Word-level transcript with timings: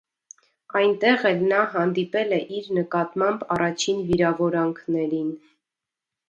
Այնտեղ 0.79 1.25
էլ 1.31 1.43
նա 1.51 1.59
հանդիպել 1.73 2.33
է 2.37 2.39
իր 2.61 2.71
նկատմամբ 2.79 3.45
առաջին 3.57 4.01
վիրավորանքներին։ 4.09 5.31